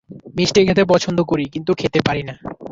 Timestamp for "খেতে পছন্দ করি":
0.67-1.45